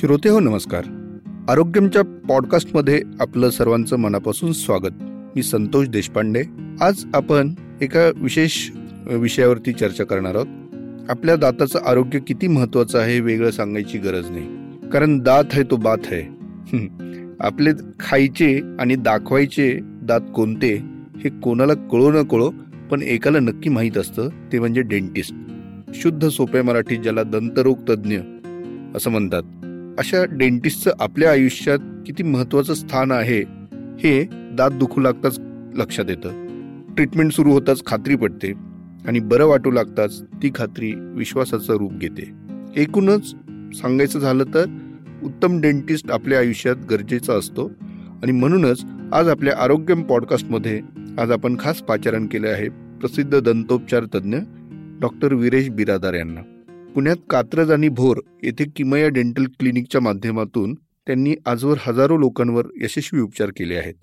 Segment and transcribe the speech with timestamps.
[0.00, 0.84] श्रोते हो नमस्कार.
[1.48, 4.92] आरोग्यमच्या पॉडकास्टमध्ये आपलं सर्वांचं मनापासून स्वागत.
[5.36, 6.42] मी संतोष देशपांडे.
[6.80, 8.70] आज आपण एका विशेष
[9.06, 10.46] विषयावरती चर्चा करणार आहोत.
[11.10, 14.46] आपल्या दाताचं आरोग्य किती महत्वाचं आहे वेगळं सांगायची गरज नाही.
[14.92, 16.22] कारण दात आहे तो बात आहे.
[17.40, 20.82] आपले खायचे आणि दाखवायचे दात कोणते
[21.16, 22.50] हे कोणाला कळो न कळो
[22.90, 25.34] पण एकाला नक्की माहीत असतं ते म्हणजे डेंटिस्ट.
[25.94, 28.18] शुद्ध सोप्या मराठीत ज्याला दंतरोग तज्ज्ञ
[28.96, 29.42] असं म्हणतात.
[30.00, 33.40] अशा डेंटिस्टचं आपल्या आयुष्यात किती महत्वाचं स्थान आहे
[34.00, 35.40] हे दात दुखू लागताच
[35.74, 36.46] लक्षात येतं.
[36.94, 38.52] ट्रीटमेंट सुरू होताच खात्री पडते
[39.06, 42.30] आणि बरं वाटू लागताच ती खात्री विश्वासाचं रूप घेते.
[42.76, 43.26] एकूणच
[43.80, 44.64] सांगायचं झालं तर
[45.22, 47.70] उत्तम डेंटिस्ट आपल्या आयुष्यात गरजेचा असतो
[48.22, 50.80] आणि म्हणूनच आज आपल्या आरोग्य पॉडकास्टमध्ये
[51.18, 54.36] आज आपण खास पाचारण केले आहे प्रसिद्ध दंतोपचार तज्ज्ञ
[55.00, 56.40] डॉक्टर विरेश बिरादार यांना.
[56.94, 60.74] पुण्यात कात्रज आणि भोर येथे किमया डेंटल क्लिनिकच्या माध्यमातून
[61.06, 63.94] त्यांनी आजवर हजारो लोकांवर यशस्वी उपचार केले आहेत.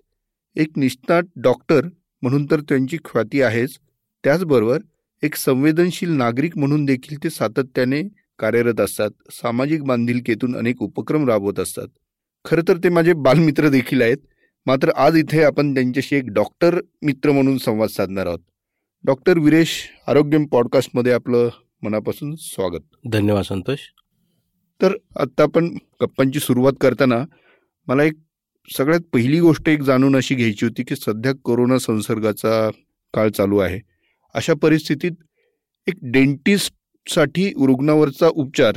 [0.55, 1.85] एक निष्णात डॉक्टर
[2.21, 3.77] म्हणून तर त्यांची ख्याती आहेच
[4.23, 4.79] त्याचबरोबर
[5.23, 8.01] एक संवेदनशील नागरिक म्हणून देखील ते सातत्याने
[8.39, 11.87] कार्यरत असतात सामाजिक बांधिलकीतून अनेक उपक्रम राबवत असतात.
[12.45, 14.17] खरं तर ते माझे बालमित्र देखील आहेत
[14.65, 18.39] मात्र आज इथे आपण त्यांच्याशी एक डॉक्टर मित्र म्हणून संवाद साधणार आहोत.
[19.03, 21.49] डॉक्टर विरेश आरोग्यम पॉडकास्टमध्ये आपलं
[21.83, 23.09] मनापासून स्वागत.
[23.11, 23.79] धन्यवाद संतोष.
[24.81, 27.25] तर आता आपण गप्पांची सुरुवात करताना
[27.87, 28.13] मला एक
[28.77, 32.69] सगळ्यात पहिली गोष्ट एक जाणून अशी घ्यायची होती की सध्या कोरोना संसर्गाचा
[33.13, 33.79] काळ चालू आहे.
[34.33, 35.11] अशा परिस्थितीत
[35.87, 38.75] एक डेंटिस्टसाठी रुग्णावरचा उपचार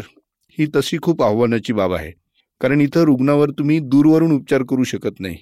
[0.59, 2.13] ही तशी खूप आव्हानाची बाब आहे.
[2.61, 5.37] कारण इथं रुग्णावर तुम्ही दूरवरून उपचार करू शकत नाही.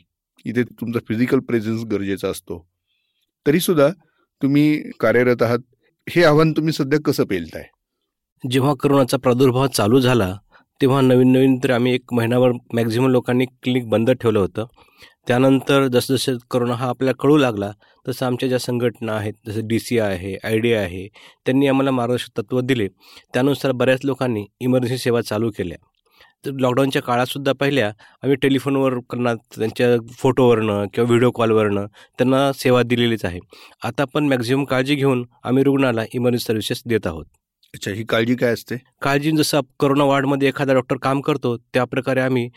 [0.45, 2.69] इथे तुमचा फिजिकल प्रेझेन्स गरजेचा असतो.
[3.47, 3.89] तरीसुद्धा
[4.43, 5.59] तुम्ही कार्यरत आहात.
[6.11, 7.64] हे आव्हान तुम्ही सध्या कसं पेलताय?
[8.51, 10.33] जेव्हा करोनाचा प्रादुर्भाव चालू झाला
[10.81, 14.67] तेव्हा नवीन नवीन तर आम्ही एक महिनाभर मॅक्झिमम लोकांनी क्लिनिक बंद ठेवलं होतं.
[15.27, 17.71] त्यानंतर जसं करोना हा आपल्याला कळू लागला
[18.09, 21.06] तसं आमच्या ज्या संघटना आहेत जसं डी सी आय आहे आय डी आहे
[21.47, 22.88] त्यांनी आम्हाला मार्गदर्शक तत्त्व दिले.
[23.34, 25.78] त्यानुसार बऱ्याच लोकांनी इमर्जन्सी सेवा चालू केल्या.
[26.44, 27.88] तर लॉकडाऊनच्या काळातसुद्धा पहिल्या
[28.22, 29.88] आम्ही टेलिफोनवर करणार त्यांच्या
[30.19, 31.87] फोटोवरनं किंवा व्हिडिओ कॉलवरनं
[32.19, 33.38] त्यांना सेवा दिलेलीच आहे.
[33.84, 37.25] आता पण मॅक्झिमम काळजी घेऊन आम्ही रुग्णाला इमर्जन्सी सर्व्हिसेस देत आहोत.
[37.75, 38.77] अच्छा ही काळजी काय असते?
[39.03, 42.48] काळजी जसं करोना वार्डमध्ये एखादा डॉक्टर काम करतो त्या प्रकारे आम्ही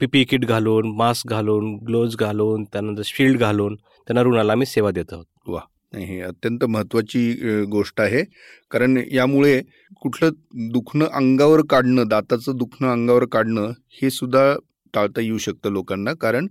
[0.00, 4.90] पी पी किट घालून मास्क घालून ग्लोव्ज घालून त्यानंतर शिल्ड घालून त्यांना रुग्णाला आम्ही सेवा
[4.90, 5.24] देत आहोत.
[5.46, 5.60] वा
[5.92, 8.22] नाही हे अत्यंत महत्त्वाची गोष्ट आहे.
[8.70, 9.60] कारण यामुळे
[10.02, 10.30] कुठलं
[10.72, 14.52] दुखणं अंगावर काढणं दाताचं दुखणं अंगावर काढणं हे सुद्धा
[14.94, 16.12] टाळता येऊ शकतं लोकांना.
[16.14, 16.46] कारण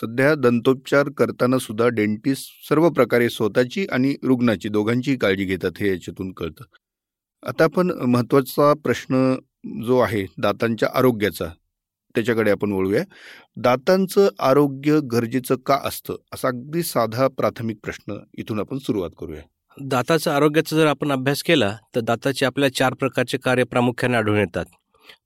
[0.00, 6.32] सध्या दंतोपचार करताना सुद्धा डेंटिस्ट सर्व प्रकारे स्वतःची आणि रुग्णाची दोघांची काळजी घेतात हे याच्यातून
[6.36, 6.64] कळतं.
[7.42, 9.34] आता आपण महत्त्वाचा प्रश्न
[9.86, 11.46] जो आहे दातांच्या आरोग्याचा
[12.14, 13.02] त्याच्याकडे आपण वळूया.
[13.56, 16.14] दातांचं आरोग्य गरजेचं का असतं?
[16.34, 19.40] असा अगदी साधा प्राथमिक प्रश्न इथून आपण सुरुवात करूया.
[19.80, 24.64] दाताचं आरोग्याचा जर आपण अभ्यास केला तर दाताचे आपल्या चार प्रकारचे कार्य प्रामुख्याने आढळून येतात.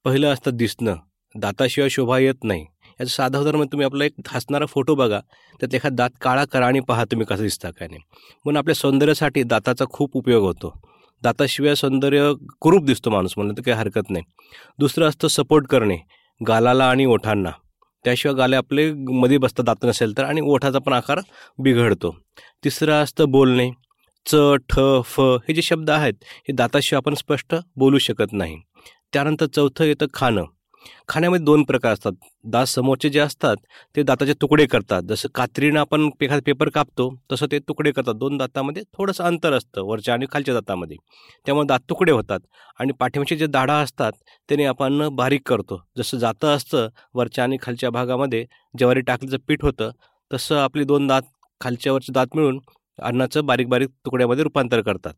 [0.04, 0.96] पहिलं असतं दिसणं.
[1.36, 2.66] दाताशिवाय शोभा येत नाही.
[3.00, 5.20] याचं साधा उदाहरण तुम्ही आपला एक हसणारा फोटो बघा.
[5.60, 8.00] त्यात एखादा दात काळा करा आणि पहा तुम्ही कसं दिसता काय नाही.
[8.44, 10.80] म्हणून आपल्या सौंदर्यासाठी दाताचा खूप उपयोग होतो.
[11.22, 14.24] दाताशिवाय सौंदर्य कुरूप दिसतो माणूस म्हणलं तर काही हरकत नाही.
[14.78, 15.96] दुसरं असतं सपोर्ट करणे.
[16.46, 17.50] गालाला आणि ओठांना.
[18.04, 21.20] त्याशिवाय गाले आपले मध्ये बसतात दात नसेल तर आणि ओठाचा पण आकार
[21.58, 22.16] बिघडतो.
[22.64, 23.70] तिसरं असतं बोलणे.
[24.26, 24.36] च
[24.68, 28.60] ठ फ हे जे शब्द आहेत हे दाताशिवाय आपण स्पष्ट बोलू शकत नाही.
[29.12, 30.44] त्यानंतर चौथं येतं खाणं.
[31.08, 32.12] खाण्यामध्ये दोन प्रकार असतात.
[32.44, 33.56] दात समोरचे जे असतात
[33.96, 35.02] ते दाताचे तुकडे करतात.
[35.02, 38.14] जसं कात्रीनं आपण एखादा पेपर कापतो तसं ते तुकडे करतात.
[38.14, 40.96] दोन दातामध्ये थोडंसं अंतर असतं वरच्या आणि खालच्या दातामध्ये.
[41.46, 42.40] त्यामुळे दात तुकडे होतात
[42.80, 44.12] आणि पाठीमागचे जे दाढा असतात
[44.48, 45.80] त्याने आपण बारीक करतो.
[45.98, 48.44] जसं जातं असतं वरच्या आणि खालच्या भागामध्ये
[48.78, 49.90] ज्वारी टाकलीचं पीठ होतं
[50.30, 51.22] तसं आपली दोन दात
[51.60, 52.58] खालच्यावरचे दात मिळून
[52.98, 55.12] अन्नाचं बारीक बारीक तुकड्यामध्ये रूपांतर करतात.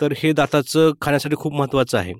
[0.00, 2.12] तर हे दाताचं खाण्यासाठी खूप महत्त्वाचं आहे.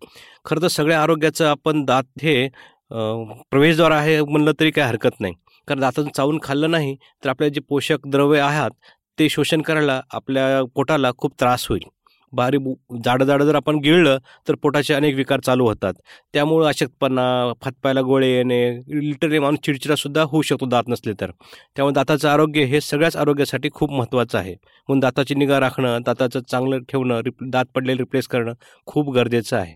[0.45, 2.49] खरं तर सगळ्या आरोग्याचं आपण दात हे
[2.91, 5.35] प्रवेशद्वार आहे म्हणलं तरी काही हरकत नाही.
[5.69, 6.95] कारण दातातून चावून खाल्लं नाही
[7.25, 8.71] तर आपल्या जे पोषक द्रव्य आहेत
[9.19, 11.89] ते शोषण करायला आपल्या पोटाला खूप त्रास होईल.
[12.33, 12.59] बारी
[13.05, 14.19] जाडं जाडं जर आपण गिळलं
[14.49, 15.95] तर पोटाचे अनेक विकार चालू होतात.
[16.35, 18.59] त्यामुळं अशक्तपणा फातपायला गोळे येणे
[19.01, 21.31] लिटरली माणूस चिडचिडासुद्धा होऊ शकतो दात नसले तर.
[21.77, 24.53] त्यामुळे दाताचं आरोग्य हे सगळ्याच आरोग्यासाठी खूप महत्त्वाचं आहे.
[24.53, 28.53] म्हणून दाताची निगा राखणं दाताचं चांगलं ठेवणं रिप दात पडलेलं रिप्लेस करणं
[28.87, 29.75] खूप गरजेचं आहे.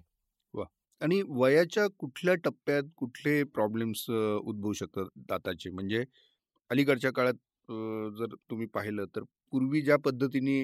[1.00, 5.70] आणि वयाच्या कुठल्या टप्प्यात कुठले प्रॉब्लेम्स उद्भवू शकतात दाताचे?
[5.70, 6.04] म्हणजे
[6.70, 7.34] अलीकडच्या काळात
[8.18, 10.62] जर तुम्ही पाहिलं तर पूर्वी ज्या पद्धतीने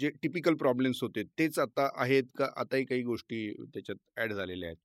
[0.00, 2.46] जे टिपिकल प्रॉब्लेम्स होते तेच आता आहेत का?
[2.56, 4.76] आताही काही गोष्टी त्याच्यात ॲड झालेल्या आहेत?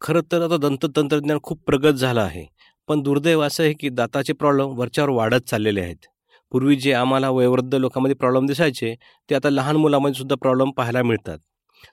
[0.00, 2.46] खरं तर आता दंत तंत्रज्ञान खूप प्रगत झालं आहे.
[2.88, 6.06] पण दुर्दैव असं आहे की दाताचे प्रॉब्लेम वरच्यावर वाढत चाललेले आहेत.
[6.52, 8.94] पूर्वी जे आम्हाला वयोवृद्ध लोकांमध्ये प्रॉब्लेम दिसायचे
[9.28, 11.38] ते आता लहान मुलामध्ये सुद्धा प्रॉब्लेम पाहायला मिळतात.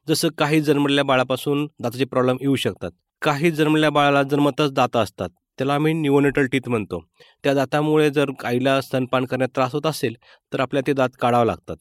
[0.08, 2.92] जसं काही जन्मलेल्या बाळापासून दाताचे प्रॉब्लेम येऊ शकतात.
[3.22, 5.30] काही जन्मलेल्या बाळाला जन्मतच दाता असतात.
[5.58, 7.04] त्याला आम्ही निओनेटल टीथ म्हणतो.
[7.44, 10.14] त्या दातामुळे जर आईला स्तनपान करण्यात त्रास होत असेल
[10.54, 11.76] तर आपल्याला ते दात काढावं लागतात.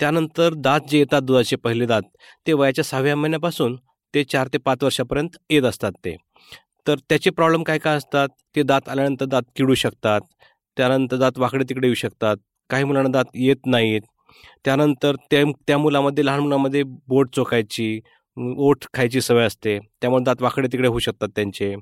[0.00, 2.02] त्यानंतर दात जे येतात दुधाचे पहिले दात
[2.46, 3.76] ते वयाच्या सहाव्या महिन्यापासून
[4.14, 6.16] ते चार ते पाच वर्षापर्यंत येत असतात ते.
[6.86, 8.28] तर त्याचे प्रॉब्लेम काय काय असतात?
[8.56, 10.20] ते दात आल्यानंतर दात किडू शकतात.
[10.76, 12.36] त्यानंतर दात वाकडे तिकडे येऊ शकतात.
[12.70, 14.00] काही मुलांना दात येत नाहीत.
[14.64, 18.00] त्यानंतर त्या त्या मुलामध्ये लहान मुलामध्ये बोट चोखायची
[18.36, 19.78] ओठ खायची सवय असते.
[20.00, 21.74] त्यामुळे दात वाकडे तिकडे होऊ शकतात त्यांचे.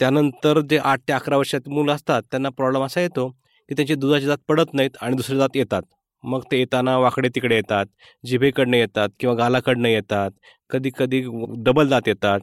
[0.00, 3.28] त्यानंतर जे आठ ते अकरा वर्षात मुलं असतात त्यांना प्रॉब्लेम असा येतो
[3.68, 5.82] की त्यांचे दुधाचे दात पडत नाहीत आणि दुसरे दात येतात.
[6.24, 7.86] मग ते येताना वाकडे तिकडे येतात
[8.26, 10.30] जिभेकडनं येतात किंवा गालाकडनं येतात.
[10.70, 11.20] कधी कधी
[11.64, 12.40] डबल दात येतात.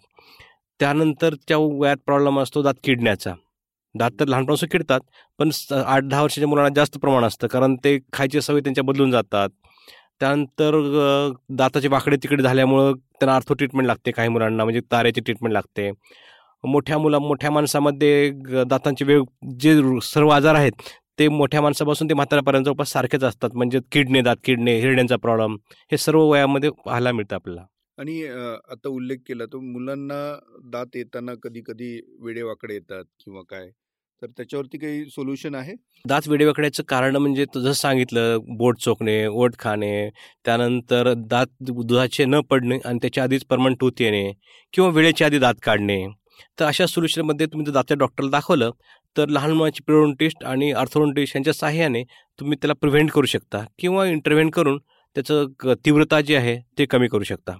[0.79, 3.33] त्यानंतर त्या वयात प्रॉब्लेम असतो दात किडण्याचा.
[3.95, 4.99] दात तर लहानपणापासून किडतात
[5.39, 9.49] पण आठ दहा वर्षाच्या मुलांना जास्त प्रमाण असतं कारण ते खायची सवय त्यांच्या बदलून जातात.
[10.21, 10.75] त्यानंतर
[11.57, 15.89] दाताचे वाकडे तिकडे झाल्यामुळं त्यांना आर्थो ट्रीटमेंट लागते काही मुलांना म्हणजे ताऱ्याची ट्रीटमेंट लागते.
[16.63, 18.29] मोठ्या मुला मोठ्या माणसामध्ये
[18.69, 19.23] दातांचे वेग
[19.59, 19.73] जे
[20.03, 20.81] सर्व आजार आहेत
[21.19, 25.55] ते मोठ्या माणसापासून ते म्हाताऱ्यापर्यंत जवळपास सारखेच असतात म्हणजे किडणे दात किडणे हिरड्यांचा प्रॉब्लेम
[25.91, 27.65] हे सर्व वयामध्ये पाहायला मिळतं आपल्याला.
[27.97, 30.23] आणि आता उल्लेख केला तो मुलांना
[30.71, 33.69] दात येताना कधी कधी वेडेवाकडे येतात किंवा काय?
[34.21, 35.73] तर त्याच्यावरती काही सोल्युशन आहे?
[36.05, 40.09] दात वेडेवाकड्याचं कारण म्हणजे जसं सांगितलं बोट चोखणे ओठ खाणे
[40.45, 44.31] त्यानंतर दात दुधाचे न पडणे आणि त्याच्या आधीच परमनंट टूथ येणे
[44.73, 46.05] किंवा वेळेच्या आधी दात काढणे.
[46.59, 48.71] तर अशा सोल्युशनमध्ये तुम्ही जर दातच्या डॉक्टरला दाखवलं
[49.15, 52.03] तर लहान मुलाची पिरोडोंटिस्ट आणि आर्थोडोंटिस्ट यांच्या साह्याने
[52.39, 54.77] तुम्ही त्याला प्रिव्हेंट करू शकता किंवा इंटरव्हेंट करून
[55.15, 57.51] त्याचं तीव्रता जी आहे ते कमी करू शकता.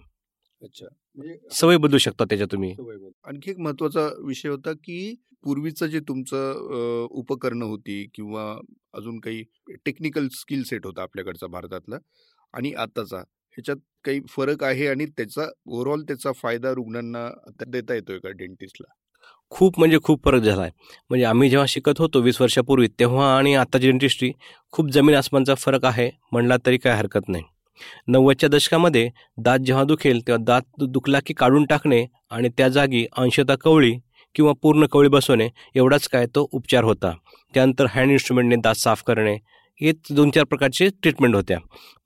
[0.62, 0.86] अच्छा.
[1.18, 2.72] म्हणजे सवय बदलू शकता त्याच्या तुम्ही.
[3.24, 8.44] आणखी एक महत्त्वाचा विषय होता की पूर्वीचं जे तुमचं उपकरणं होती किंवा
[8.94, 9.44] अजून काही
[9.86, 11.98] टेक्निकल स्किल सेट होता आपल्याकडचा भारतातला
[12.54, 17.30] आणि आताचा ह्याच्यात काही फरक आहे आणि त्याचा ओव्हरऑल त्याचा फायदा रुग्णांना
[17.68, 18.92] देता येतोय का डेंटिस्टला
[19.52, 20.72] खूप म्हणजे खूप फरक झाला आहे
[21.10, 24.32] म्हणजे आम्ही जेव्हा शिकत होतो वीस वर्षापूर्वी तेव्हा आणि आताची डेंटिस्ट्री
[24.72, 27.44] खूप जमीन आसमानचा फरक आहे म्हणला तरी काय हरकत नाही.
[28.08, 33.56] नव्वदच्या दशकामध्ये दात जेव्हा दुखेल तेव्हा दात दुखला की काढून टाकणे आणि त्या जागी अंशता
[33.56, 33.94] कवळी
[34.36, 37.12] किंवा पूर्ण कवळी बसवणे एवढाच काय तो उपचार होता.
[37.54, 39.38] त्यानंतर हँड इन्स्ट्रुमेंटने दात साफ करणे
[39.82, 41.58] हे दोन चार प्रकारचे ट्रीटमेंट होत्या.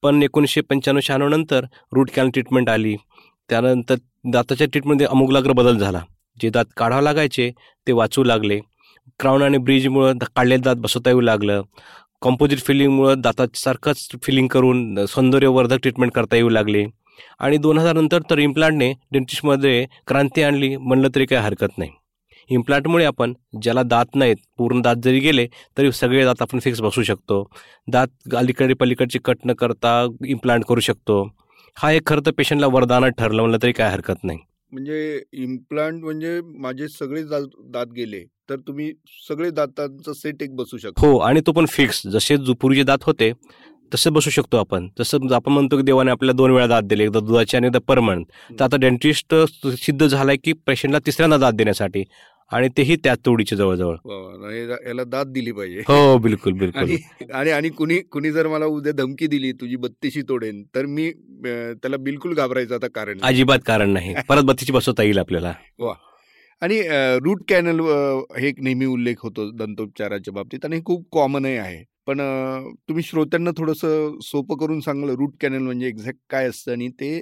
[0.02, 2.96] पण एकोणीसशे पंच्याण्णव शहाण्णव नंतर रूट कॅन ट्रीटमेंट आली.
[3.50, 3.96] त्यानंतर
[4.32, 6.02] दाताच्या ट्रीटमेंटमध्ये अमुगलाग्र बदल झाला.
[6.42, 7.52] जे दात काढावं लागायचे
[7.88, 8.60] ते वाचू लागले.
[9.20, 11.62] क्राऊन आणि ब्रिजमुळं काढलेलं दात बसवता येऊ लागलं.
[12.22, 16.86] कॉम्पोजिट फिलिंगमुळं दातासारखंच फिलिंग करून सौंदर्यवर्धक ट्रीटमेंट करता येऊ लागले.
[17.40, 21.92] आणि दोन हजार नंतर तर इम्प्लांटने डेंटिस्टमध्ये क्रांती आणली म्हणलं तरी काही हरकत नाही.
[22.50, 25.48] इम्प्लांटमुळे आपण ज्याला दात नाहीत पूर्ण दात जरी गेले
[25.78, 27.44] तरी सगळे दात आपण फिक्स बसू शकतो.
[27.88, 31.24] दात अलीकडे पलीकडची कट न करता इम्प्लांट करू शकतो.
[31.78, 34.40] हा एक खरं तर पेशंटला वरदानच ठरलं म्हणलं तरी काय हरकत नाही.
[34.72, 38.92] म्हणजे इम्प्लांट म्हणजे माझे सगळे दात गेले तर तुम्ही
[39.28, 41.06] सगळे दातांचा सेट एक बसू शकतो.
[41.06, 43.32] हो आणि तो पण फिक्स जसे पूर्वीचे दात होते
[43.92, 44.88] तसे बसू शकतो आपण.
[45.00, 48.26] जसं आपण म्हणतो की देवाने आपल्याला दोन वेळा दात दिले एकदा दुधाचे आणि एकदा परमनंट.
[48.60, 49.36] तर आता डेंटिस्ट
[49.82, 52.04] सिद्ध झालाय की पेशंटला तिसऱ्यांदा दात देण्यासाठी.
[52.52, 53.96] आणि तेही त्याच तोडीचे जवळजवळ.
[54.88, 55.80] याला दात दिली पाहिजे.
[55.80, 56.96] हो बिलकुल बिलकुल.
[57.34, 61.12] आणि आणि कुणी कुणी जर मला उद्या धमकी दिली तुझी बत्तीशी तोडेन तर मी
[61.44, 64.14] त्याला बिलकुल घाबरायचं आता कारण अजिबात कारण नाही.
[64.30, 65.54] परत बत्तीशी बसवता येईल आपल्याला.
[65.80, 65.94] वा.
[66.62, 66.82] आणि
[67.24, 67.80] रूट कॅनल
[68.40, 71.84] हे एक नेहमी उल्लेख होतो दंतोपचाराच्या बाबतीत आणि खूप कॉमनही आहे.
[72.08, 72.20] पण
[72.90, 77.20] तुम्ही श्रोत्यांना थोडंसं सोपं करून सांगलं रूट कॅनल म्हणजे एक्झॅक्ट काय असतं आणि ते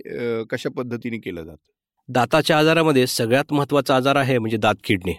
[0.52, 1.72] कशा पद्धतीने केलं जातं?
[2.10, 5.14] दाताच्या आजारामध्ये सगळ्यात महत्त्वाचा आजार आहे म्हणजे दात किडणे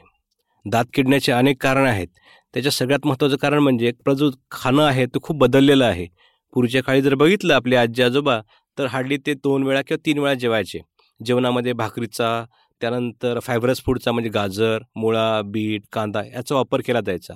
[0.64, 2.06] दात किडण्याचे अनेक कारण आहेत.
[2.54, 6.06] त्याच्या सगळ्यात महत्त्वाचं कारण म्हणजे जो खाणं आहे ते खूप बदललेलं आहे.
[6.52, 8.40] पूर्वीच्या काळी जर बघितलं आपले आजी आजोबा
[8.78, 10.78] तर हार्डली ते दोन वेळा किंवा तीन वेळा जेवायचे.
[11.20, 12.44] जेवणामध्ये भाकरीचा
[12.80, 17.34] त्यानंतर फायबरस फूडचा म्हणजे गाजर मुळा बीट कांदा याचा वापर केला जायचा.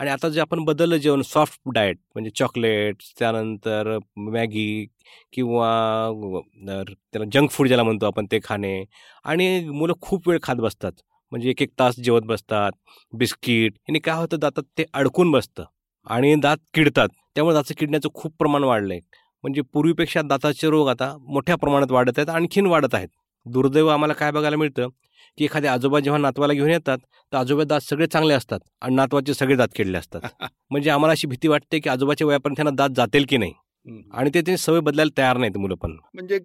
[0.00, 4.86] आणि आता जे आपण बदललं जेवण सॉफ्ट डाएट म्हणजे चॉकलेट्स त्यानंतर मॅगी
[5.32, 5.70] किंवा
[6.66, 8.82] त्याला जंक फूड ज्याला म्हणतो आपण ते खाणे.
[9.24, 10.92] आणि मुलं खूप वेळ खात बसतात.
[11.32, 12.72] म्हणजे एक एक तास जेवत बसतात.
[13.12, 15.64] बिस्किट याने काय होतं दातात ते अडकून बसतं
[16.06, 17.08] आणि दात किडतात.
[17.34, 19.00] त्यामुळे दातं किडण्याचं खूप प्रमाण वाढलं आहे
[19.44, 23.08] म्हणजे पूर्वीपेक्षा दाताचे रोग आता मोठ्या प्रमाणात वाढत आहेत आणखीन वाढत आहेत.
[23.46, 24.88] दुर्दैव आम्हाला काय बघायला मिळतं?
[25.38, 26.98] की एखाद्या आजोबा जेव्हा नातवाला घेऊन येतात
[27.32, 30.20] तर आजोबा दात सगळे चांगले असतात आणि नातवाचे सगळे दात किडले असतात.
[30.70, 33.52] म्हणजे आम्हाला अशी भीती वाटते की आजोबाच्या वयापर्यंत त्यांना दात जातील की नाही?
[34.12, 35.90] आणि ते सवय बदलायला तयार नाहीत मुलं पण.
[36.14, 36.38] म्हणजे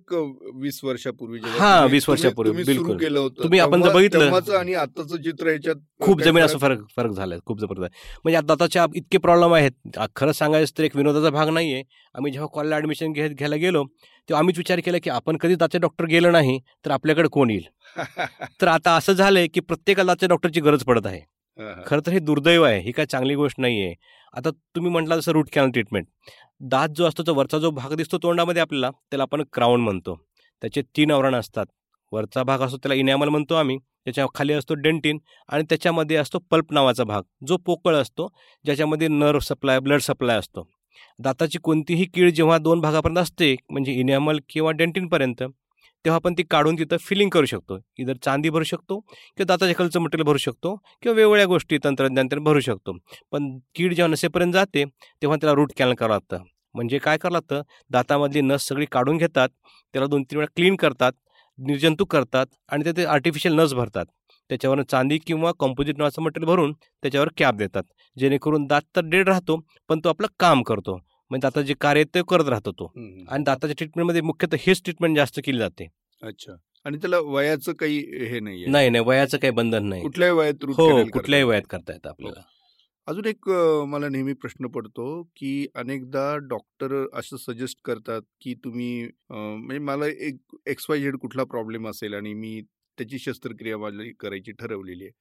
[0.56, 2.98] वीस वर्षापूर्वी हा, 20 वर्षापूर्वी, बिलकुल.
[3.44, 7.60] तुम्ही आपण जर बघितलं- आणि आताचं चित्र याच्यात खूप जमीन असं फरक- फरक झालाय खूप
[7.60, 10.00] जबरदस्त म्हणजे आता आताच्या इतके प्रॉब्लेम आहेत.
[10.16, 11.84] खरं सांगायचं तर एक विनोदाचा भाग नाहीये.
[12.16, 13.84] आम्ही जेव्हा कॉलेजला ऍडमिशन घे घ्यायला गेलो
[14.30, 17.64] तेव्हा आम्हीच विचार केला की आपण कधी दाचे डॉक्टर गेलो नाही तर आपल्याकडे कोण येईल?
[18.62, 21.20] तर आता असं झालंय की प्रत्येकाला दाचे डॉक्टरची गरज पडत आहे.
[21.86, 23.94] खरं तर हे दुर्दैव आहे ही काय चांगली गोष्ट नाही आहे
[24.34, 26.06] आता तुम्ही म्हटला जसं रूट कॅनल ट्रीटमेंट
[26.62, 30.16] दात जो असतो तो वरचा जो भाग दिसतो तोंडामध्ये आपल्याला त्याला आपण क्राऊन म्हणतो.
[30.62, 31.66] त्याचे तीन आवरण असतात.
[32.12, 33.78] वरचा भाग असतो त्याला इनॅमल म्हणतो आम्ही.
[34.06, 35.18] त्याच्याखाली असतो डेंटिन
[35.50, 37.22] आणि त्याच्यामध्ये असतो पल्प नावाचा भाग.
[37.48, 38.28] जो पोकळ असतो
[38.66, 40.68] ज्याच्यामध्ये नर्व सप्लाय ब्लड सप्लाय असतो.
[41.20, 45.44] दाताची कोणतीही कीड जेव्हा दोन भागापर्यंत असते म्हणजे इनॅमल किंवा डेंटिनपर्यंत
[46.06, 47.78] तेव्हा आपण ती काढून तिथं फिलिंग करू शकतो.
[48.00, 52.44] इधर चांदी भरू शकतो किंवा दाताच्या खालचं मटेरियल भरू शकतो किंवा वेगवेगळ्या गोष्टी तंत्रज्ञान त्याने
[52.44, 52.98] भरू शकतो.
[53.32, 54.84] पण कीड जेव्हा नसेपर्यंत जाते
[55.22, 56.44] तेव्हा त्याला रूट कॅनल करावं लागतं.
[56.76, 57.62] म्हणजे काय करावं लागतं?
[57.92, 59.50] दातामधली नस सगळी काढून घेतात
[59.94, 61.12] त्याला दोन तीन वेळा क्लीन करतात
[61.60, 64.06] निर्जंतुक करतात आणि ते आर्टिफिशियल नस भरतात.
[64.50, 67.84] त्याच्यावर चांदी किंवा कॉम्पोजिट नावाचं मटेरियल भरून त्याच्यावर कॅप देतात.
[68.18, 69.60] जेणेकरून दात तर डेड राहतो
[69.90, 70.96] पण तो आपलं काम करतो.
[71.32, 72.92] म्हणजे दाताचं जे कार्य ते करत राहतो तो.
[73.30, 75.88] आणि दाताच्या ट्रीटमेंटमध्ये मुख्यतः हेच ट्रीटमेंट जास्त केली जाते.
[76.22, 76.56] अच्छा.
[76.86, 77.98] आणि त्याला वयाचं काही
[78.30, 78.66] हे नाहीये?
[78.68, 79.04] नाही नाही.
[79.08, 80.02] वयाचं काही बंधन नाही.
[80.02, 81.50] कुठल्याही वयात हो करता कुठल्याही येतं.
[81.50, 82.42] वयात करता येतं आपल्याला.
[83.08, 83.50] अजून एक
[83.88, 90.56] मला नेहमी प्रश्न पडतो की अनेकदा डॉक्टर असं सजेस्ट करतात की तुम्ही म्हणजे मला एक
[90.68, 92.62] एक्स वाय झेड कुठला प्रॉब्लेम असेल आणि मी
[92.98, 95.12] त्याची शस्त्रक्रिया मला करायची ठरवलेली आहे.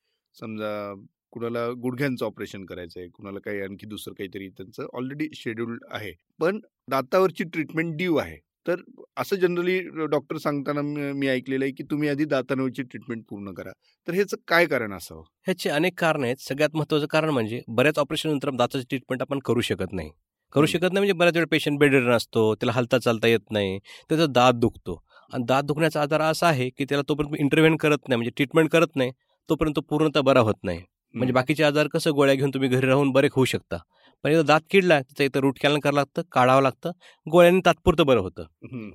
[0.40, 0.94] समजा
[1.30, 6.12] कुणाला गुडघ्यांचं ऑपरेशन करायचं आहे कुणाला काही आणखी दुसरं काहीतरी त्यांचं ऑलरेडी शेड्यूल्ड आहे.
[6.40, 8.36] पण दातावरची ट्रीटमेंट ड्यू आहे.
[8.66, 8.76] तर
[9.16, 10.80] असं जनरली डॉक्टर सांगताना
[11.12, 13.70] मी ऐकलेलं आहे की तुम्ही आधी दातांवरची ट्रीटमेंट पूर्ण करा.
[14.08, 15.22] तर ह्याचं काय कारण असावं?
[15.44, 16.36] ह्याचे अनेक कारण आहेत.
[16.38, 20.10] सगळ्यात महत्त्वाचं कारण म्हणजे बऱ्याच ऑपरेशन नंतर दाताचं ट्रीटमेंट आपण करू शकत नाही.
[20.52, 20.66] करू.
[20.66, 24.52] शकत नाही म्हणजे बऱ्याच वेळ पेशंट बेड असतो त्याला हलता चालता येत नाही त्याचा दात
[24.52, 25.02] दुखतो.
[25.32, 28.96] आणि दात दुखण्याचा आजार असा आहे की त्याला तोपर्यंत इंटरव्हेन करत नाही म्हणजे ट्रीटमेंट करत
[28.96, 29.10] नाही
[29.48, 30.80] तोपर्यंत तो पूर्णतः बरा होत नाही.
[31.14, 31.32] म्हणजे.
[31.32, 33.78] बाकीचे आजार कसं गोळ्या घेऊन तुम्ही घरी राहून बरे होऊ शकता.
[34.24, 36.90] पण एकदा दात किडला त्याचं इथं रूट कॅनल करावं लागतं काढावं लागतं
[37.26, 38.44] गोळ्यांनी तात्पुरतं बरं होतं.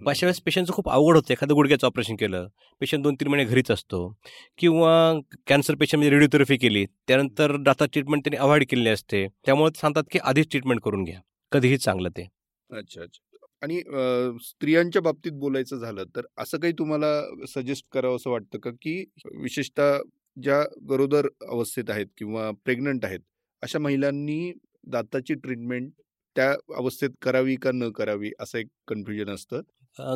[0.07, 1.31] अशा वेळेस पेशंटचं खूप अवघड होतं.
[1.33, 2.47] एखादं गुडघ्याचं ऑपरेशन केलं
[2.81, 4.07] पेशंट दोन तीन महिने घरीच असतो
[4.59, 4.93] किंवा
[5.47, 10.19] कॅन्सर पेशंटमध्ये रेडिओथेरपी केली त्यानंतर दाता ट्रीटमेंट त्यांनी अवॉइड केलेली असते त्यामुळे ते सांगतात की
[10.23, 11.19] आधीच ट्रीटमेंट करून घ्या
[11.51, 12.27] कधीही चांगलं ते.
[12.69, 13.26] अच्छा अच्छा.
[13.61, 13.79] आणि
[14.43, 18.71] स्त्रियांच्या बाबतीत बोलायचं झालं तर असं काही तुम्हाला सजेस्ट करावं असं वाटतं का?
[18.71, 19.03] की
[19.41, 19.97] विशेषतः
[20.37, 23.19] ज्या गरोदर अवस्थेत आहेत किंवा प्रेग्नंट आहेत
[23.63, 24.51] अशा महिलांनी
[24.87, 25.91] दाताची ट्रीटमेंट
[26.35, 29.61] त्या अवस्थेत करावी का न करावी असं एक कन्फ्युजन असतं?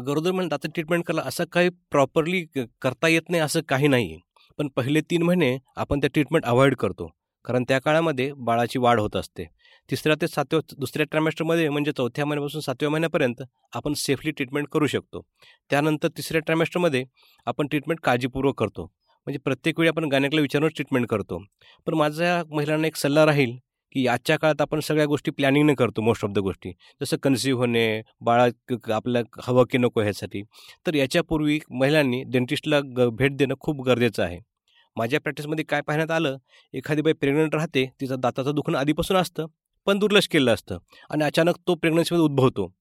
[0.07, 2.43] गरोदर म्हणजे दाता ट्रीटमेंट करायला असं काही प्रॉपरली
[2.81, 4.19] करता येत नाही असं काही नाही
[4.59, 7.09] पण पहिले तीन महिने आपण त्या ट्रीटमेंट अवॉइड करतो.
[7.45, 9.43] कारण त्या काळामध्ये बाळाची वाढ होत असते.
[9.91, 13.43] तिसऱ्या ते सातव्या दुसऱ्या ट्रॅमेस्टरमध्ये म्हणजे चौथ्या महिन्यापासून सातव्या महिन्यापर्यंत
[13.75, 15.21] आपण सेफली ट्रीटमेंट करू शकतो.
[15.69, 17.05] त्यानंतर तिसऱ्या ट्रॅमेस्टरमध्ये
[17.45, 18.83] आपण ट्रीटमेंट काळजीपूर्वक करतो.
[19.25, 21.43] म्हणजे प्रत्येक वेळी आपण गायनेकला विचारूनच ट्रीटमेंट करतो.
[21.85, 23.57] पण माझ्या महिलांना एक सल्ला राहील
[23.91, 26.71] की आजच्या काळात आपण सगळ्या गोष्टी प्लॅनिंगने करतो मोस्ट ऑफ द गोष्टी.
[26.71, 30.41] जसं कन्सिव्ह होणे बाळा क- आपल्या हवं की नको ह्यासाठी.
[30.87, 34.39] तर याच्यापूर्वी महिलांनी डेंटिस्टला ग भेट देणं खूप गरजेचं आहे.
[34.95, 36.37] माझ्या प्रॅक्टिसमध्ये काय पाहण्यात आलं?
[36.73, 39.45] एखादी बाई प्रेग्नंट राहते तिचं दाताचं दुखणं आधीपासून असतं.
[39.87, 40.77] पण दुर्लक्ष केलं असतं.
[41.09, 42.71] आणि अचानक तो प्रेग्नन्सीमध्ये उद्भवतो.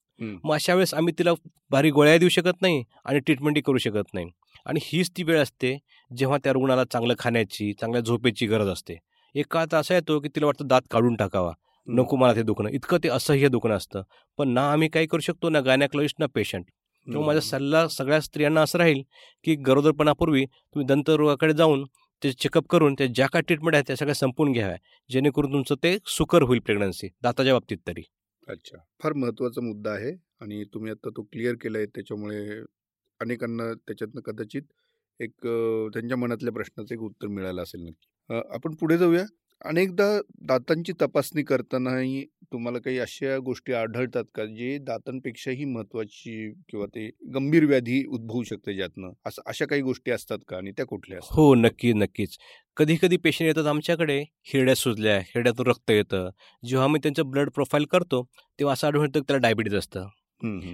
[0.44, 1.32] मग अशा वेळेस आम्ही तिला
[1.70, 4.26] भारी गोळ्या देऊ शकत नाही आणि ट्रीटमेंटही करू शकत नाही.
[4.66, 5.76] आणि हीच ती वेळ असते
[6.10, 8.96] जेव्हा त्या रुग्णाला चांगलं खाण्याची चांगल्या झोपेची गरज असते.
[9.34, 11.52] एक काळ तर असा येतो की तिला वाटतं दात काढून टाकावा.
[11.86, 12.68] नको मला ते दुखणं.
[12.68, 14.02] इतकं ते असह्य दुखणं असतं.
[14.38, 16.64] पण ना आम्ही काही करू शकतो ना गायनॅकॉलॉजिस्ट ना पेशंट
[17.06, 19.02] तेव्हा माझा सल्ला सगळ्या स्त्रियांना असं राहील
[19.44, 21.84] की गरोदरपणापूर्वी तुम्ही दंतरोगाकडे जाऊन
[22.22, 24.76] ते चेकअप करून ते ज्या काय ट्रीटमेंट आहेत त्या सगळ्या संपून घ्याव्या.
[25.10, 28.02] जेणेकरून तुमचं ते सुकर होईल प्रेग्नन्सी दाताच्या बाबतीत तरी.
[28.48, 28.78] अच्छा.
[29.02, 31.86] फार महत्त्वाचा मुद्दा आहे आणि तुम्ही आता तो क्लिअर केलाय.
[31.86, 32.60] त्याच्यामुळे
[33.20, 34.62] अनेकांना त्याच्यातनं कदाचित
[35.20, 35.46] एक
[35.94, 38.06] त्यांच्या मनातल्या प्रश्नाचं एक उत्तर मिळालं असेल नक्की.
[38.54, 39.24] आपण पुढे जाऊया.
[39.64, 40.04] अनेकदा
[40.40, 47.64] दातांची तपासणी करतानाही तुम्हाला काही अशा गोष्टी आढळतात का जे दातांपेक्षाही महत्वाची किंवा ते गंभीर
[47.64, 49.10] व्याधी उद्भवू शकते ज्यातनं?
[49.26, 52.36] असं अशा काही गोष्टी असतात का आणि त्या कुठल्या हो नक्की नक्कीच.
[52.76, 56.28] कधी कधी पेशंट येतात आमच्याकडे हिरड्या सुजल्या हिरड्यातून रक्त येतं.
[56.64, 58.22] जेव्हा आम्ही त्यांचं ब्लड प्रोफाईल करतो
[58.58, 60.08] तेव्हा असं आढळून येतं की त्याला डायबिटीज असतं.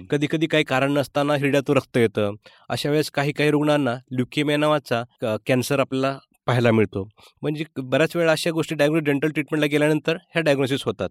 [0.09, 2.35] कधी कधी काही कारण नसताना हिरड्यातून रक्त येतं.
[2.69, 5.03] अशा वेळेस काही काही रुग्णांना ल्युकेमिया नावाचा
[5.45, 6.17] कॅन्सर आपल्याला
[6.47, 7.03] पाहायला मिळतो
[7.41, 11.09] म्हणजे बऱ्याच वेळा अशा गोष्टी डायग्नोस डेंटल ट्रीटमेंटला गेल्यानंतर ह्या डायग्नोसिस होतात.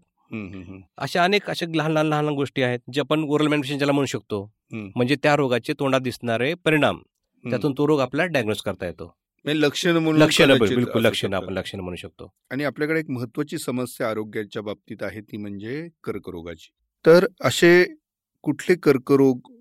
[0.99, 4.43] अशा अनेक अशा लहान लहान लहान गोष्टी आहेत जे आपण ओरल मॅनिफेक्शन ज्याला म्हणू शकतो.
[4.73, 6.99] म्हणजे त्या रोगाचे तोंडात दिसणारे परिणाम.
[7.45, 9.15] त्यातून तो रोग आपल्याला डायग्नोस करता येतो
[9.45, 11.37] लक्षणं म्हणून लक्षणं बिलकुल लक्षणं.
[11.37, 16.69] आपण लक्षणं म्हणू शकतो आणि आपल्याकडे एक महत्वाची समस्या आरोग्याच्या बाबतीत आहे ती म्हणजे कर्करोगाची
[17.05, 17.71] तर असे
[18.45, 19.53] कुठले कर्करोग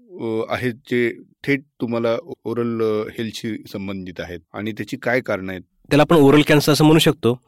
[0.50, 1.14] आहेत जे
[1.48, 2.10] थेट तुम्हाला
[2.46, 2.82] ओरल
[3.18, 5.62] हेल्थशी संबंधित आहेत आणि त्याची काय कारण आहेत?
[5.90, 7.40] त्याला आपण ओरल कॅन्सर असं म्हणू शकतो.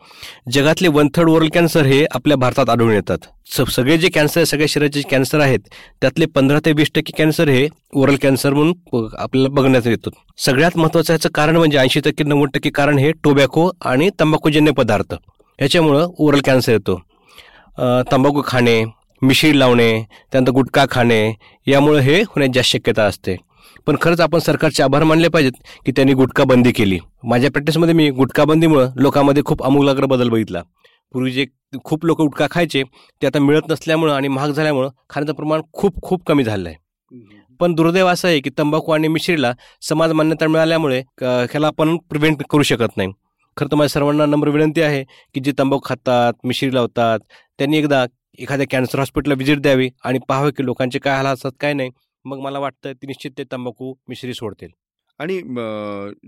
[0.52, 3.18] जगातले वन थर्ड ओरल कॅन्सर हे आपल्या भारतात आढळून येतात.
[3.46, 5.60] स- सगळे जे कॅन्सर सगळ्या शरीराचे कॅन्सर आहेत
[6.02, 10.10] त्यातले पंधरा ते वीस टक्के कॅन्सर हे ओरल कॅन्सर म्हणून आपल्याला बघण्यात येतो.
[10.38, 15.14] सगळ्यात महत्त्वाचं याचं कारण म्हणजे ऐंशी टक्के नव्वद टक्के कारण हे टोबॅको आणि तंबाखूजन्य पदार्थ.
[15.62, 17.02] याच्यामुळं ओरल कॅन्सर येतो.
[18.12, 18.86] तंबाखू खाणे
[19.22, 19.92] मिशीड लावणे
[20.32, 21.22] त्यानंतर गुटखा खाणे
[21.68, 23.36] यामुळे हे होण्याची जास्त शक्यता असते.
[23.88, 27.00] पण खरंच आपण सरकारचे आभार मानले पाहिजेत की त्यांनी गुटखा बंदी केली.
[27.24, 30.62] माझ्या प्रॅक्टिसमध्ये मी गुटखाबंदीमुळं लोकांमध्ये खूप आमूलाग्र बदल बघितला.
[31.14, 31.46] पूर्वी जे
[31.86, 32.84] खूप लोक गुटखा खायचे
[33.22, 36.78] ते आता मिळत नसल्यामुळं आणि महाग झाल्यामुळं खाण्याचं प्रमाण खूप खूप कमी झालं आहे
[37.60, 42.64] पण दुर्दैव असं आहे की तंबाखू आणि मिश्रीला समाज मान्यता मिळाल्यामुळे ह्याला आपण प्रिव्हेंट करू
[42.64, 43.10] शकत नाही.
[43.58, 45.04] खरं तर माझ्या सर्वांना नम्र विनंती आहे
[45.36, 47.20] की जे तंबाखू खातात मिश्री लावतात
[47.60, 48.06] त्यांनी एकदा
[48.39, 51.89] एखाद्या कॅन्सर हॉस्पिटलला व्हिजिट द्यावी आणि पाहावे की लोकांचे काय हाल असतात काय नाही.
[52.25, 54.70] मग मला वाटतं ते निश्चित ते तंबाखू मिश्री सोडतील.
[55.20, 55.40] आणि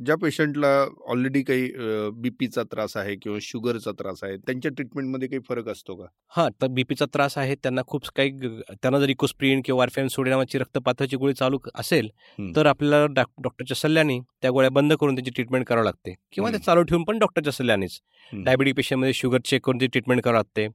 [0.05, 0.67] ज्या पेशंटला
[1.07, 1.71] ऑलरेडी काही
[2.13, 6.67] बीपीचा त्रास आहे किंवा शुगरचा त्रास आहे त्यांच्या ट्रीटमेंटमध्ये काही फरक असतो का हां तर
[6.67, 8.31] बीपीचा त्रास आहे त्यांना खूप काही
[8.71, 12.09] त्यांना जर इकोस्प्रिन किंवा वारफॅन सोडी नावाची रक्तपाताची गोळी चालू असेल.
[12.55, 16.55] तर आपल्याला डॉक- डॉक्टरच्या सल्ल्याने त्या गोळ्या बंद करून त्याची ट्रीटमेंट करावी लागते किंवा ते
[16.55, 16.61] हं.
[16.61, 17.99] चालू ठेवून पण डॉक्टरच्या सल्ल्यानेच.
[18.33, 20.67] डायबिटिक पेशंटमध्ये शुगर चेक करून ती ट्रीटमेंट करावी लागते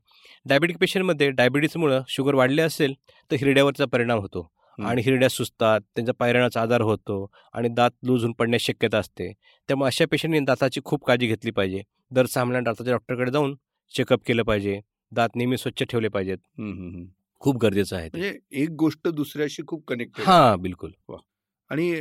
[0.47, 2.94] डायबिटिक पेशंटमध्ये डायबिटीसमुळं शुगर वाढले असेल
[3.30, 4.49] तर हिरड्यावरचा परिणाम होतो.
[4.78, 9.33] आणि हिरड्या सुचतात त्यांचा पायरणाचा आजार होतो आणि दात लूज होऊन पडण्याची शक्यता असते.
[9.69, 11.83] त्यामुळे अशा पेशंटने दाताची खूप काळजी घेतली पाहिजे.
[12.11, 13.54] दर सहा महिन्यात दाताच्या डॉक्टरकडे जाऊन
[13.95, 14.81] चेकअप केलं पाहिजे.
[15.12, 16.38] दात नेहमी स्वच्छ ठेवले पाहिजेत.
[17.40, 18.09] खूप गरजेचं आहे.
[18.12, 20.90] म्हणजे एक गोष्ट दुसऱ्याशी खूप कनेक्टेड हा बिलकुल.
[21.71, 22.00] आणि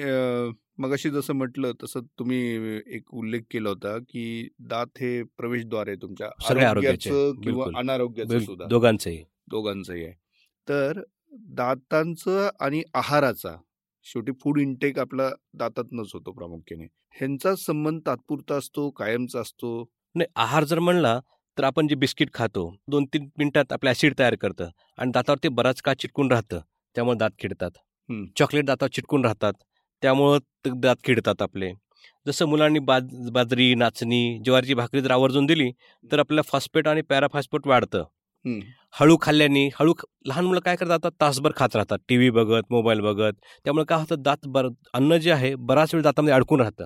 [0.78, 2.40] मग अशी जसं म्हटलं तसं तुम्ही
[2.88, 6.30] एक उल्लेख केला होता की दात हे प्रवेशद्वार आहे तुमच्या.
[6.48, 7.32] सगळ्या आरोग्याचे.
[7.44, 7.66] किंवा.
[7.76, 8.66] अनारोग्याचं सुद्धा.
[8.66, 9.24] दोघांचंही.
[9.48, 10.14] दोघांचंही आहे.
[10.70, 11.02] तर
[11.34, 13.56] दातांचं आणि आहाराचा.
[14.06, 16.86] शेवटी फूड इंटेक आपला दातातनच होतो प्रामुख्याने.
[17.16, 19.84] ह्यांचा संबंध तात्पुरता असतो कायमचा असतो?
[20.16, 21.20] नाही आहार जर म्हणला
[21.58, 25.50] तर आपण जे बिस्किट खातो दोन तीन मिनिटात आपलं ॲसिड तयार करतं आणि दातावर ते
[25.50, 26.60] बराच काळ चिटकून राहतं
[26.96, 27.72] त्यामुळे दात किडतात
[28.10, 28.26] हं.
[28.38, 29.54] चॉकलेट दातावर चिटकून राहतात
[30.04, 31.72] त्यामुळं दात किडतात आपले.
[32.26, 35.70] जसं मुलांनी बाज बाजरी नाचणी ज्वारीची भाकरी जर आवर्जून दिली
[36.12, 38.04] तर आपल्याला फॉस्फेट आणि पॅराफॉस्फेट वाढतं.
[39.00, 39.94] हळू खाल्ल्याने हळू
[40.26, 41.98] लहान मुलं काय करतात तासभर खात राहतात.
[42.10, 43.34] टी व्ही बघत मोबाईल बघत.
[43.64, 46.86] त्यामुळे काय होतं दात बर अन्न जे आहे बराच वेळ दातामध्ये अडकून राहतं.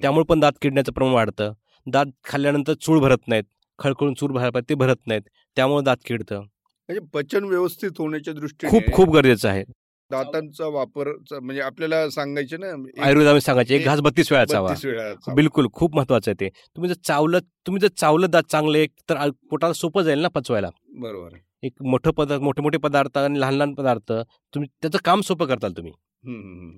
[0.00, 1.52] त्यामुळे पण दात किडण्याचं प्रमाण वाढतं.
[1.86, 3.44] दात खाल्ल्यानंतर चूळ भरत नाहीत.
[3.78, 5.22] खळखळून चूर भरायला ते भरत नाहीत.
[5.56, 6.40] त्यामुळे दात किडतं.
[6.40, 9.64] म्हणजे पचन व्यवस्थित होण्याच्या दृष्टीने खूप खूप गरजेचं आहे.
[10.12, 12.66] दातांचा वापर म्हणजे आपल्याला सांगायचे ना
[13.04, 15.34] आयुर्वेदामध्ये सांगायचे एक घास बत्तीस वेळा चावा 32 वेळा चावा.
[15.34, 16.48] बिलकुल खूप महत्वाचं आहे ते.
[16.76, 20.70] तुम्ही जर चावलं तुम्ही जर चावलं दात चांगले तर पोटाला सोपं जाईल ना पचवायला.
[21.00, 21.36] बरोबर.
[21.64, 25.72] एक मोठं पदार्थ मोठे मोठे पदार्थ आणि लहान लहान पदार्थ तुम्ही त्याचं काम सोपं करताल
[25.72, 25.92] तुम्ही.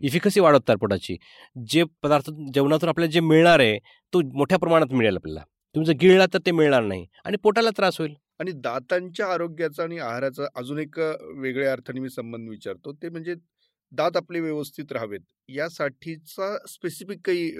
[0.06, 1.16] इफिकसी वाढवतात पोटाची.
[1.56, 3.78] जे पदार्थ जेवणातून आपल्याला जे मिळणार आहे
[4.12, 5.40] तो मोठ्या प्रमाणात मिळेल आपल्याला.
[5.74, 8.12] तुम्ही जर गिळला तर ते मिळणार नाही आणि पोटाला त्रास होईल.
[8.40, 10.98] आणि दातांच्या आरोग्याचा आणि आहाराचा अजून एक
[11.38, 12.92] वेगळ्या अर्थाने मी संबंध विचारतो.
[12.92, 13.34] ते म्हणजे
[13.92, 15.20] दात आपले व्यवस्थित राहावेत.
[15.48, 17.50] यासाठीचा स्पेसिफिक काही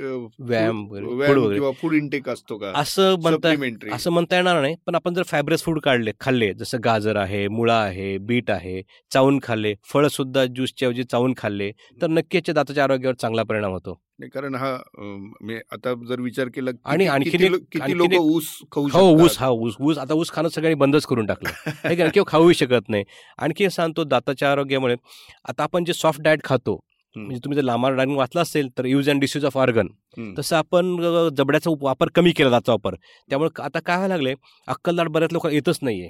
[0.40, 0.84] व्यायाम.
[0.92, 2.72] किंवा फूड इंटेक असतो का?
[2.76, 3.52] असं म्हणता
[3.94, 4.74] असं म्हणता येणार नाही.
[4.87, 8.80] पण आपण जर फायब्रस फूड काढले खाल्ले जसं गाजर आहे मुळा आहे बीट आहे
[9.12, 11.70] चावून खाल्ले फळ सुद्धा ज्यूसच्या ऐवजी चावून खाल्ले
[12.02, 14.00] तर नक्की याच्या दाताच्या आरोग्यावर चांगला परिणाम होतो.
[14.18, 14.68] कारण हा
[15.72, 19.98] आता जर विचार केला आणि आणखीन किती लोक ऊस खाऊ हो ऊस हा ऊस ऊस
[19.98, 21.94] आता ऊस खाणं सगळ्यांनी बंदच करून टाकलं?
[21.94, 23.05] किंवा खाऊही शकत नाही
[23.38, 24.96] आणखी सांगतो दाताच्या आरोग्यामुळे
[25.48, 26.79] आता आपण जे सॉफ्ट डाएट खातो.
[27.16, 29.88] म्हणजे तुम्ही जर लांबार डायनिंग वाचला असेल तर use and disuse of organ.
[30.38, 30.96] तसं आपण
[31.37, 32.94] जबड्याचा वापर कमी केला दाचा वापर
[33.31, 34.35] त्यामुळे आता काय व्हायला लागले
[34.68, 36.09] अक्कलदाट बऱ्याच लोक येतच नाहीये.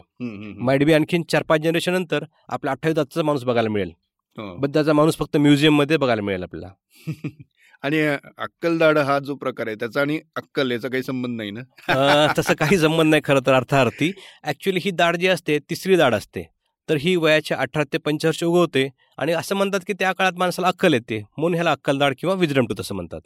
[0.59, 3.91] माइट बी आणखीन चार पाच जनरेशन नंतर आपला अठ्ठावीस दाताचा माणूस बघायला मिळेल
[4.39, 4.67] हो.
[4.67, 6.73] त्याचा माणूस फक्त म्युझियममध्ये बघायला मिळेल आपल्याला
[7.85, 12.27] आणि अ, अक्कलदाढ हा जो प्रकार आहे त्याचा आणि अक्कल याचा काही संबंध नाही ना?
[12.39, 14.11] तसं काही संबंध नाही खरं तर अर्थार्थी.
[14.45, 16.45] ऍक्च्युली ही दाढ जी असते तिसरी दाढ असते.
[16.89, 20.95] तर ही वयाच्या अठरा ते पंचवर्ष उगवते आणि असं म्हणतात की त्या काळात माणसाला अक्कल
[20.95, 21.21] येते.
[21.39, 23.21] म्हणून ह्याला अक्कल दाढ किंवा विजडम टूथ असं म्हणतात.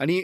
[0.00, 0.20] आणि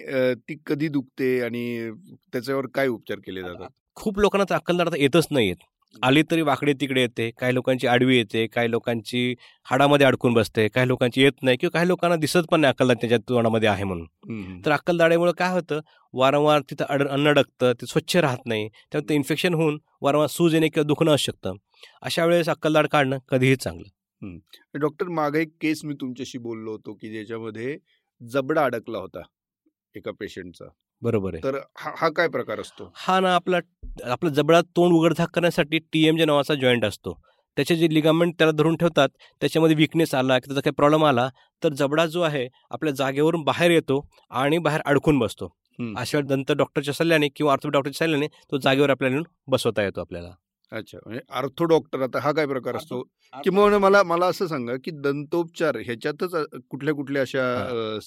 [0.48, 1.90] ती कधी दुखते आणि
[2.32, 3.68] त्याच्यावर काय उपचार केले जातात?
[3.96, 5.56] खूप लोकांना तर अक्कल दाढ आता येतच नाहीयेत.
[6.02, 9.34] आली तरी वाकडे तिकडे येते काही लोकांची आडवी येते काही लोकांची
[9.66, 13.18] हाडामध्ये अडकून बसते काही लोकांची येत नाही किंवा काही लोकांना दिसत पण नाही अक्कलदाढ त्याच्या
[13.28, 14.06] तोंडामध्ये आहे म्हणून.
[14.64, 15.80] तर अक्कलदाढीमुळे काय होतं?
[16.14, 20.54] वारंवार तिथं अड अन्न अडकतं ते स्वच्छ राहत नाही त्यामुळे ते इन्फेक्शन होऊन वारंवार सूज
[20.54, 21.56] येणे किंवा दुखणं असू शकतं.
[22.02, 23.88] अशा वेळेस अक्कलदाढ काढणं कधीही चांगलं.
[24.74, 27.76] डॉक्टर मागे एक केस मी तुमच्याशी बोललो होतो की ज्याच्यामध्ये
[28.20, 29.22] जबडा अडकला होता
[29.94, 30.64] एका पेशंटचा.
[31.04, 31.42] बरोबर आहे.
[31.42, 32.90] तर हा हा काय प्रकार असतो?
[32.96, 33.58] हा ना आपला
[34.10, 37.18] आपला जबडा तोंड उघडझाक करण्यासाठी टी एम जे नावाचा जॉईंट असतो.
[37.56, 39.08] त्याचे जे लिगामेंट त्याला धरून ठेवतात
[39.40, 41.28] त्याच्यामध्ये विकनेस आला की त्याचा काही प्रॉब्लेम आला
[41.62, 45.48] तर जबडा जो आहे आपल्या जागेवरून बाहेर येतो आणि बाहेर अडकून बसतो.
[45.96, 50.30] अशा दंत डॉक्टरच्या सल्ल्याने किंवा ऑर्थो डॉक्टरच्या सल्ल्याने तो जागेवर आपल्याला बसवता येतो आपल्याला.
[50.76, 53.02] अच्छा म्हणजे आर्थो डॉक्टर आता हा काय प्रकार असतो?
[53.44, 56.34] किंवा मला मला असं सांगा की दंतोपचार ह्याच्यातच
[56.70, 57.98] कुठल्या कुठल्या अशा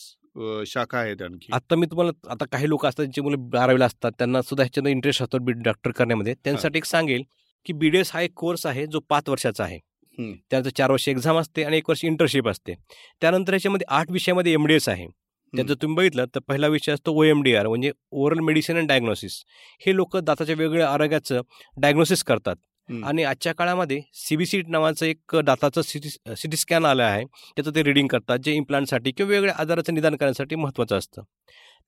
[0.68, 1.52] शाखा आहेत आणखी?
[1.54, 5.22] आता मी तुम्हाला आता काही लोक असतात ज्यांची मुलं बारावीला असतात त्यांना सुद्धा ह्याच्यात इंटरेस्ट
[5.24, 6.34] असतो बी डॉक्टर करण्यामध्ये.
[6.34, 7.24] त्यांच्यासाठी एक सांगेल
[7.66, 9.80] की बीडीएस हा एक कोर्स आहे जो पाच वर्षाचा आहे.
[10.18, 12.74] त्यानंतर चार वर्ष एक्झाम असते आणि एक वर्ष इंटर्नशिप असते.
[13.22, 15.08] त्यानंतर ह्याच्यामध्ये आठ विषयामध्ये एम डी एस आहे.
[15.54, 18.88] त्याचं तुम्ही बघितलं तर पहिला विषय असतो ओ एम डी आर म्हणजे ओरल मेडिसिन अँड
[18.88, 19.44] डायग्नोसिस
[19.86, 21.42] हे लोक दाताच्या वेगवेगळ्या आरोग्याचं
[21.78, 22.56] डायग्नोसिस करतात.
[23.04, 27.24] आणि आजच्या काळामध्ये सीबीसी नावाचं एक दाताचं सिटी सिटी स्कॅन आलं आहे.
[27.56, 31.22] त्याचं ते रिडिंग करतात जे इम्प्लांटसाठी किंवा वेगवेगळ्या आजाराचं निदान करण्यासाठी महत्त्वाचं असतं.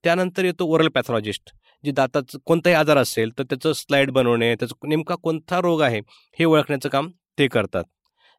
[0.04, 1.50] त्यानंतर येतो ओरल पॅथॉलॉजिस्ट
[1.84, 6.00] जे दाताचं कोणताही आजार असेल तर त्याचं स्लाईड बनवणे त्याचं नेमका कोणता रोग आहे
[6.38, 7.84] हे ओळखण्याचं काम ते करतात.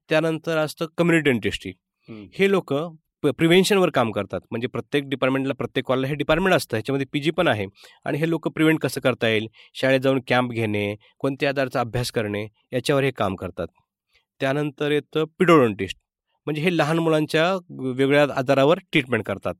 [0.10, 1.72] त्यानंतर असतं कम्युनिटी डेंटिस्ट्री.
[2.36, 2.74] हे लोक
[3.24, 4.40] प्रिव्हेन्शनवर काम करतात.
[4.52, 6.78] म्हणजे प्रत्येक डिपार्टमेंटला प्रत्येक कॉलला हे डिपार्टमेंट असतं.
[6.78, 7.66] ह्याच्यामध्ये पी जी पण आहे.
[8.06, 9.48] आणि हे लोक प्रिव्हेंट कसं करता येईल?
[9.74, 13.68] शाळेत जाऊन कॅम्प घेणे कोणत्या आजाराचा अभ्यास करणे याच्यावर हे काम करतात.
[14.40, 15.98] त्यानंतर येतं पिडोडोंटिस्ट
[16.46, 19.54] म्हणजे हे लहान मुलांच्या वेगळ्या आजारावर ट्रीटमेंट करतात.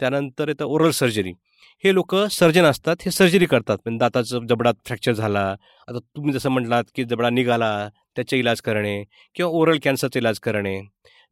[0.00, 1.32] त्यानंतर येतं ओरल सर्जरी
[1.84, 3.78] हे लोक सर्जन असतात हे सर्जरी करतात.
[3.84, 5.40] म्हणजे दाताचं जबडा फ्रॅक्चर झाला
[5.88, 9.02] आता तुम्ही जसं म्हटलात की जबडा निघाला त्याचे इलाज करणे
[9.34, 10.80] किंवा ओरल कॅन्सरचा इलाज करणे.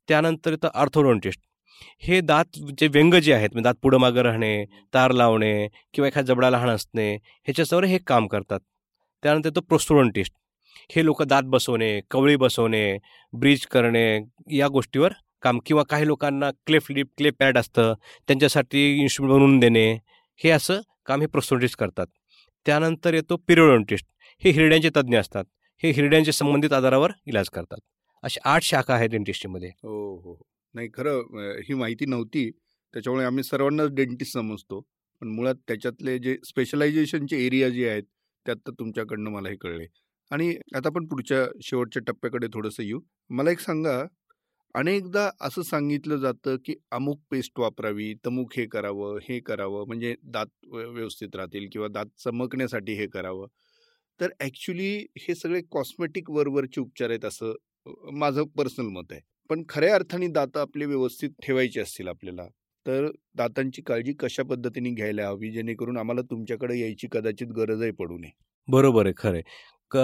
[0.08, 1.40] त्यानंतर येतं आर्थोडोंटिस्ट
[1.98, 6.34] हे दात जे व्यंग जे आहेत म्हणजे दात पुढं मागं राहणे तार लावणे किंवा एखाद्या
[6.34, 8.60] जबडा लहान असणे ह्याच्यासवर हे काम करतात.
[9.22, 10.32] त्यानंतर येतो प्रोस्टोडोंटिस्ट
[10.90, 12.98] हे लोक दात बसवणे कवळी बसवणे
[13.32, 14.18] ब्रिज करणे
[14.50, 17.94] या गोष्टीवर काम किंवा काही लोकांना क्लेफ लिप क्ले पॅड असतं
[18.28, 19.92] त्यांच्यासाठी इन्स्ट्रुमेंट बनवून देणे
[20.44, 22.06] हे असं काम हे प्रोस्टोडोंटिस्ट करतात.
[22.66, 24.06] त्यानंतर येतो पिरिओडोंटिस्ट
[24.44, 25.44] हे हिरड्यांचे तज्ज्ञ असतात.
[25.82, 27.78] हे हिरड्यांचे संबंधित आजारावर इलाज करतात.
[28.22, 30.40] अशा आठ शाखा आहेत डेंटिस्ट्रीमध्ये हो हो.
[30.74, 32.50] नाही खरं ही माहिती नव्हती.
[32.94, 34.80] त्याच्यामुळे आम्ही सर्वांनाच डेंटिस्ट समजतो.
[35.22, 38.02] पण मुळात त्याच्यातले जे स्पेशलायझेशनचे एरिया जे आहेत
[38.46, 39.86] त्यात तर तुमच्याकडनं मला हे कळले.
[40.30, 43.00] आणि आता आपण पुढच्या शेवटच्या टप्प्याकडे थोडंसं येऊ.
[43.30, 44.04] मला एक सांगा
[44.74, 50.46] अनेकदा असं सांगितलं जातं की अमुक पेस्ट वापरावी तमुक हे करावं हे करावं म्हणजे दात
[50.66, 53.46] व्यवस्थित राहतील किंवा दात चमकण्यासाठी हे करावं.
[54.20, 57.52] तर ॲक्च्युली हे सगळे कॉस्मेटिक वरवरचे उपचार आहेत असं
[58.12, 59.20] माझं पर्सनल मत आहे.
[59.50, 62.46] पण खऱ्या अर्थाने दात आपले व्यवस्थित ठेवायचे असतील आपल्याला.
[62.86, 65.50] तर दातांची काळजी कशा पद्धतीने घ्यायला हवी?
[65.50, 68.30] जेणेकरून आम्हाला तुमच्याकडे यायची कदाचित गरजही पडू नये.
[68.68, 69.42] बरोबर आहे खरं आहे.
[69.90, 69.96] क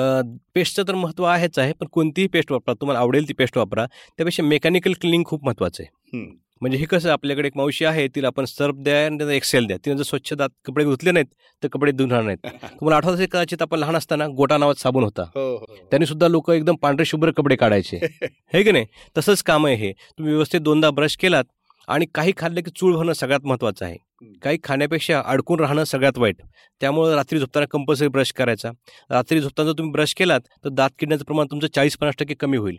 [0.54, 2.74] पेस्टचं तर महत्त्व आहेच आहे पण कोणतीही पेस्ट वापरा.
[2.74, 3.86] तुम्हाला आवडेल ती पेस्ट वापरा.
[4.16, 6.20] त्यापेक्षा मेकॅनिकल क्लिनिंग खूप महत्त्वाचं आहे.
[6.60, 9.76] म्हणजे हे कसं आपल्याकडे एक मावशी आहे तिला आपण सर्फ द्या आणि त्याचा एक्सेल द्या.
[9.76, 11.26] तिने जर स्वच्छ दात कपडे धुतले नाहीत
[11.62, 12.38] तर कपडे धुणार नाहीत.
[12.80, 15.22] तुम्हाला आठवत असेल कदाचित आपण लहान असताना गोटा नावात साबण होता.
[15.22, 17.96] हो हो त्यांनी सुद्धा लोक एकदम पांढरे शुभ्र कपडे काढायचे.
[18.54, 18.86] हे की नाही?
[19.18, 19.92] तसंच काम आहे हे.
[19.92, 21.44] तुम्ही व्यवस्थित दोनदा ब्रश केलात
[21.88, 23.96] आणि काही खाल्लं की चूळ होणं सगळ्यात महत्त्वाचं आहे.
[24.42, 26.36] काही खाण्यापेक्षा अडकून राहणं सगळ्यात वाईट.
[26.80, 28.70] त्यामुळे रात्री झोपताना कंपल्सरी ब्रश करायचा.
[29.10, 32.56] रात्री झोपताना जर तुम्ही ब्रश केलात तर दात किडण्याचं प्रमाण तुमचं चाळीस पन्नास टक्के कमी
[32.56, 32.76] होईल.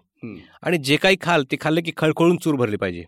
[0.63, 3.03] आणि जे काही खाल ते खाल्लं की खळखळून चूर भरली पाहिजे.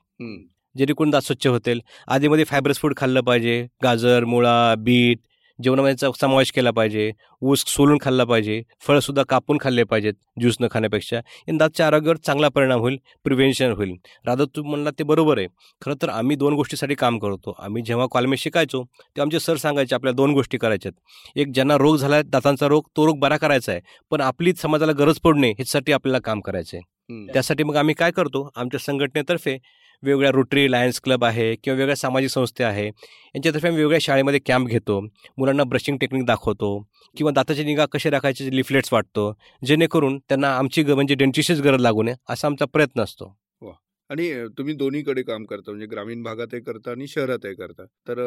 [0.77, 1.79] जेणेकरून दात स्वच्छ होतील.
[2.07, 3.65] आधीमध्ये फायब्रस फूड खाल्लं पाहिजे.
[3.83, 5.19] गाजर मुळा बीट
[5.59, 7.11] जेवणामध्ये समावेश केला पाहिजे.
[7.41, 8.61] ऊस सोलून खाल्ला पाहिजे.
[8.87, 11.19] फळंसुद्धा कापून खाल्ले पाहिजेत ज्यूस न खाण्यापेक्षा.
[11.57, 13.93] दातच्या आरोग्यावर चांगला परिणाम होईल प्रिव्हेन्शन होईल.
[14.25, 15.47] राधा तू म्हणला ते बरोबर आहे.
[15.81, 17.55] खरं तर आम्ही दोन गोष्टीसाठी काम करतो.
[17.59, 20.93] आम्ही जेव्हा कॉलेज शिकायचो तेव्हा आमचे सर सांगायचे आपल्या दोन गोष्टी करायच्यात.
[21.35, 23.81] एक ज्यांना रोग झाला आहे दातांचा रोग तो रोग बरा करायचा आहे.
[24.11, 26.91] पण आपली समाजाला गरज पडणे ह्याच्यासाठी आपल्याला काम करायचं आहे.
[27.33, 28.49] त्यासाठी मग आम्ही काय करतो?
[28.55, 29.57] आमच्या संघटनेतर्फे
[30.03, 34.69] वेगवेगळ्या रोटरी लायन्स क्लब आहे किंवा वेगळ्या सामाजिक संस्था आहे यांच्यातर्फे आम्ही वेगवेगळ्या शाळेमध्ये कॅम्प
[34.69, 34.99] घेतो.
[35.37, 36.77] मुलांना ब्रशिंग टेक्निक दाखवतो
[37.17, 42.03] किंवा दाताची निगा कशी राखायची लिफलेट्स वाटतो जेणेकरून त्यांना आमची ग म्हणजे डेंटिस्टच गरज लागू
[42.03, 43.35] नये असा आमचा प्रयत्न असतो.
[44.09, 47.83] आणि तुम्ही दोन्हीकडे काम करता म्हणजे ग्रामीण भागातही करता आणि शहरातही करता.
[48.07, 48.19] तर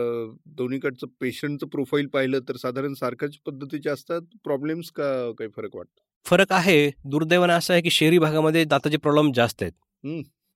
[0.47, 4.21] दोन्हीकडचं पेशंटचं प्रोफाईल पाहिलं तर साधारण सारख्याच पद्धतीचे असतात?
[4.45, 6.01] प्रॉब्लेम्स का काही फरक वाटतो?
[6.27, 6.91] फरक आहे.
[7.05, 9.73] दुर्दैवानं असं आहे की शहरी भागामध्ये दाताचे प्रॉब्लेम जास्त आहेत.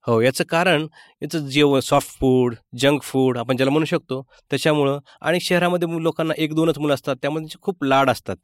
[0.07, 0.21] हं.
[0.21, 0.87] याचं कारण
[1.23, 6.55] याचं जेवण सॉफ्ट फूड जंक फूड आपण ज्याला म्हणू शकतो त्याच्यामुळं आणि शहरामध्ये लोकांना एक
[6.55, 8.37] दोनच मुलं असतात त्यामध्ये त्यांचे खूप लाड असतात.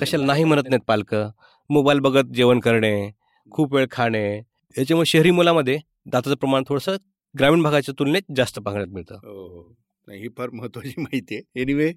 [0.00, 1.28] कशाला नाही म्हणत नाहीत पालकं.
[1.70, 3.10] मोबाईल बघत जेवण करणे
[3.50, 4.38] खूप वेळ खाणे.
[4.78, 6.96] याच्यामुळे शहरी मुलामध्ये दाताचं प्रमाण थोडंसं
[7.38, 9.14] ग्रामीण भागाच्या तुलनेत जास्त पाहण्यात मिळतं.
[9.14, 9.76] हो हो.
[10.08, 11.60] नाही ही फार महत्वाची माहिती आहे.
[11.60, 11.92] एनिवे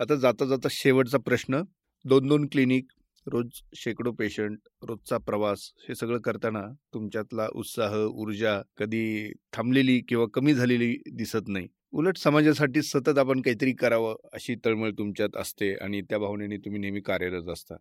[0.00, 1.62] आता जाता जाता शेवटचा प्रश्न.
[2.04, 2.86] दोन दोन क्लिनिक
[3.26, 6.62] रोज शेकडो पेशंट रोजचा प्रवास हे सगळं करताना
[6.94, 11.68] तुमच्यातला उत्साह ऊर्जा कधी थांबलेली किंवा कमी झालेली दिसत नाही.
[11.92, 17.00] उलट समाजासाठी सतत आपण काहीतरी करावं अशी तळमळ तुमच्यात असते आणि त्या भावनेने तुम्ही नेहमी
[17.00, 17.74] कार्यरत असता.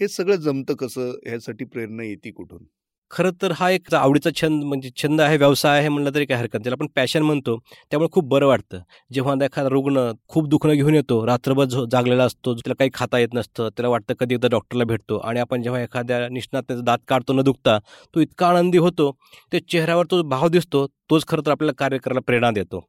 [0.00, 1.10] हे सगळं जमतं कसं?
[1.26, 2.64] ह्यासाठी प्रेरणा येते कुठून?
[3.10, 6.54] खरं तर हा एक आवडीचा छंद म्हणजे छंद आहे व्यवसाय आहे म्हणलं तरी काही हरकत
[6.54, 6.62] नाही.
[6.64, 7.56] त्याला आपण पॅशन म्हणतो.
[7.90, 8.78] त्यामुळे खूप बरं वाटतं.
[9.12, 13.34] जेव्हा एखादा रुग्ण खूप दुखणं घेऊन येतो रात्रभर झो जागलेला असतो त्याला काही खाता येत
[13.34, 17.32] नसतं त्याला वाटतं कधी एकदा डॉक्टरला भेटतो आणि आपण जेव्हा एखाद्या निष्णात त्याचा दात काढतो
[17.32, 17.78] न दुखता
[18.14, 19.10] तो इतका आनंदी होतो
[19.52, 22.84] त्या चेहऱ्यावर तो भाव दिसतो तोच खरं तर आपल्याला कार्य करायला प्रेरणा देतो.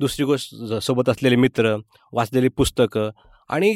[0.00, 1.74] दुसरी गोष्ट सोबत असलेले मित्र
[2.12, 3.10] वाचलेली पुस्तकं
[3.50, 3.72] आणि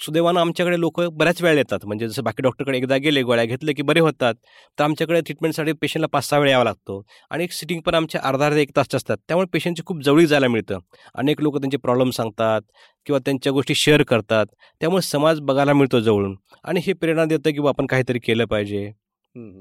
[0.00, 1.84] सुदैवानं आमच्याकडे लोक बऱ्याच वेळ येतात.
[1.86, 4.34] म्हणजे जसं बाकी डॉक्टरकडे एकदा गेले गोळ्या घेतले की बरे होतात.
[4.78, 7.00] तर आमच्याकडे ट्रीटमेंटसाठी पेशंटला पाच सहा वेळ यावा लागतो.
[7.30, 9.16] आणि एक सिटिंग पण आमच्या अर्धा अर्धा एक तास असतात.
[9.28, 10.78] त्यामुळे पेशंटची खूप जवळी जायला मिळतं.
[11.14, 12.62] अनेक लोक त्यांचे प्रॉब्लेम सांगतात
[13.06, 14.46] किंवा त्यांच्या गोष्टी शेअर करतात.
[14.80, 16.36] त्यामुळे समाज बघायला मिळतो जवळून.
[16.64, 18.90] आणि हे प्रेरणा देतं की आपण काहीतरी केलं पाहिजे.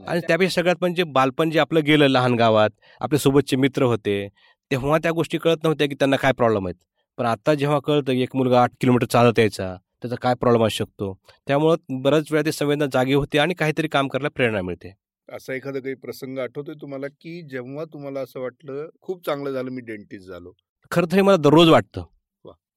[0.07, 2.69] आणि त्यापेक्षा सगळ्यात म्हणजे बालपण जे आपलं गेलं लहान गावात
[3.01, 4.27] आपल्या सोबतचे मित्र होते
[4.71, 6.75] तेव्हा त्या गोष्टी कळत नव्हत्या की त्यांना काय प्रॉब्लेम आहेत.
[7.17, 10.75] पण आता जेव्हा कळतं की एक मुलगा आठ किलोमीटर चालत यायचा त्याचा काय प्रॉब्लेम असू
[10.75, 11.13] शकतो?
[11.47, 14.91] त्यामुळं बऱ्याच वेळा ते संवेदना जागी होते आणि काहीतरी काम करायला प्रेरणा मिळते.
[15.29, 19.81] असा एखादा काही प्रसंग आठवतोय तुम्हाला की जेव्हा तुम्हाला असं वाटलं खूप चांगलं झालं मी
[19.81, 20.51] डेंटिस्ट झालो?
[20.91, 22.03] खरं तर हे मला दररोज वाटतं.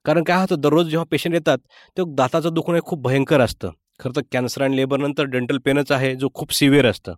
[0.05, 1.59] कारण काय होतं दररोज जेव्हा पेशंट येतात
[1.97, 3.71] तेव्हा दाताचं दुखणं खूप भयंकर असतं.
[4.01, 7.15] खरं तर कॅन्सर आणि लेबर नंतर डेंटल पेनच आहे जो खूप सिव्हिअर असतं.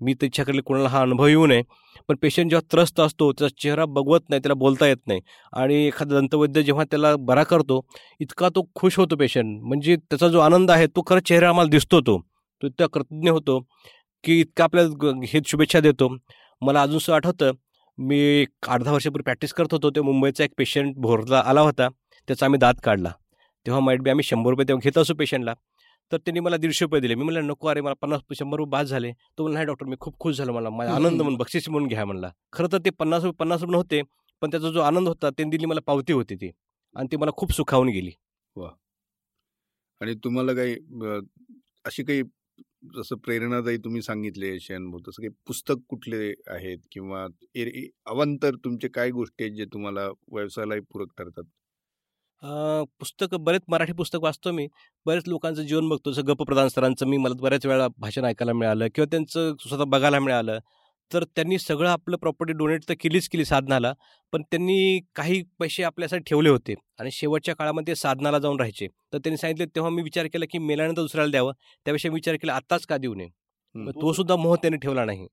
[0.00, 1.62] मी त्याच्याकडे कोणाला हा अनुभव येऊ नये.
[2.08, 5.20] पण पेशंट जेव्हा त्रस्त असतो त्याचा चेहरा बघवत नाही त्याला बोलता येत नाही.
[5.52, 7.80] आणि एखादा दंतवैद्य जेव्हा त्याला बरा करतो
[8.20, 12.00] इतका तो खुश होतो पेशंट म्हणजे त्याचा जो आनंद आहे तो खरं चेहरा आम्हाला दिसतो
[12.00, 12.18] तो.
[12.62, 13.58] तो इतका कृतज्ञ होतो
[14.24, 16.16] की इतका आपल्याला हे शुभेच्छा देतो.
[16.62, 17.52] मला अजूनसं आठवतं
[17.98, 21.88] मी एक आठ दहा वर्षापूर्वी प्रॅक्टिस करत होतो ते मुंबईचा एक पेशंट भोरला आला होता.
[22.28, 23.12] त्याचा आम्ही दात काढला.
[23.66, 25.54] तेव्हा माईट बी आम्ही शंभर रुपये तेव्हा घेत असो पेशंटला
[26.12, 27.14] तर त्यांनी मला दीडशे रुपये दिले.
[27.14, 29.12] मी म्हणलं नको अरे मला पन्नास शंभर रुपये बाद झाले.
[29.12, 30.70] तो म्हणला नाही डॉक्टर मी खूप खुश झालो मला.
[30.70, 32.30] माझा आनंद म्हणून बक्षीस म्हणून घ्या म्हणला.
[32.52, 34.02] खरं तर ते पन्नास रुपये पन्नास रुपये नव्हते
[34.42, 36.50] पण त्याचा जो आनंद होता त्यांनी दिली मला पावती होती ती.
[36.96, 38.10] आणि ती मला खूप सुखावून गेली.
[38.56, 38.68] वा
[40.00, 40.74] आणि तुम्हाला काही
[41.84, 42.22] अशी काही
[42.96, 46.78] जसं प्रेरणादायी तुम्ही सांगितले अनुभव तसं काही पुस्तक कुठले आहेत?
[46.92, 47.26] किंवा
[48.06, 51.44] अवंतर तुमचे काय गोष्टी आहेत जे तुम्हाला व्यवसायालाही पूरक ठरतात?
[52.42, 54.66] पुस्तकं बरेच मराठी पुस्तक वाचतो मी.
[55.06, 56.12] बरेच लोकांचं जीवन बघतो.
[56.12, 60.18] जसं गप प्रधान सरांचं मी मला बऱ्याच वेळा भाषण ऐकायला मिळालं किंवा त्यांचं स्वतः बघायला
[60.18, 60.58] मिळालं.
[61.10, 63.92] तर त्यांनी सगळं आपलं प्रॉपर्टी डोनेट तर केलीच केली साधनाला.
[64.32, 68.86] पण त्यांनी काही पैसे आपल्यासाठी ठेवले होते आणि शेवटच्या काळामध्ये साधनाला जाऊन राहायचे.
[69.12, 71.52] तर त्यांनी सांगितले तेव्हा मी विचार केला की मेल्यानंतर दुसऱ्याला द्यावं.
[71.84, 73.28] त्यापेक्षा विचार केला आत्ताच का देऊ नये?
[74.00, 75.26] तो सुद्धा मोह त्यांनी ठेवला नाही.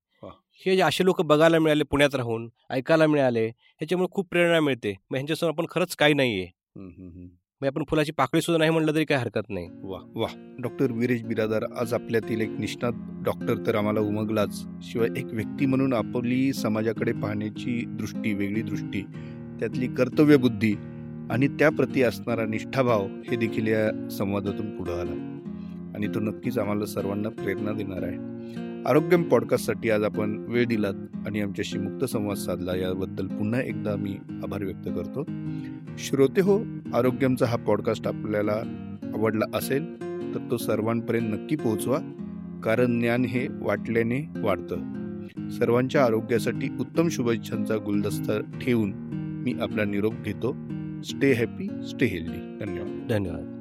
[0.64, 0.76] हे.
[0.76, 4.92] जे असे लोक बघायला मिळाले पुण्यात राहून ऐकायला मिळाले ह्याच्यामुळे खूप प्रेरणा मिळते.
[4.92, 9.06] मग ह्यांच्यासमोर आपण खरंच काही नाही आहे मग आपण फुलाची पाकळी सुद्धा नाही म्हणलं तरी
[9.06, 9.70] काही हरकत नाही.
[9.84, 12.92] वा वा डॉक्टर विरेश बिरादार आज आपल्यातील एक निष्णात
[13.26, 14.66] डॉक्टर तर आम्हाला उमगलाच.
[14.82, 19.02] शिवाय एक व्यक्ती म्हणून आपली समाजाकडे पाहण्याची दृष्टी वेगळी दृष्टी
[19.60, 20.74] त्यातली कर्तव्य बुद्धी
[21.32, 25.34] आणि त्याप्रती असणारा निष्ठाभाव हे देखील या संवादातून पुढे आला.
[25.96, 28.37] आणि तो नक्कीच आम्हाला सर्वांना प्रेरणा देणार आहे.
[28.86, 30.94] आरोग्यम पॉडकास्टसाठी आज आपण वेळ दिलात
[31.28, 32.76] आणि आमच्याशी मुक्त संवाद साधला.
[32.76, 35.26] याबद्दल पुन्हा एकदा मी आभार व्यक्त करतो.
[35.98, 36.60] श्रोते हो
[36.94, 38.62] आरोग्यमचा हा पॉडकास्ट आपल्याला
[39.04, 40.02] आवडला असेल
[40.36, 41.98] तर तो सर्वांपर्यंत नक्की पोहोचवा
[42.64, 44.76] कारण ज्ञान हे वाटल्याने वाढतं.
[45.50, 48.94] सर्वांच्या आरोग्यासाठी उत्तम शुभेच्छांचा गुलदस्ता ठेवून
[49.44, 50.56] मी आपला निरोप घेतो.
[51.04, 52.66] Stay happy stay healthy.
[52.66, 53.08] धन्यवाद.
[53.10, 53.57] धन्यवाद.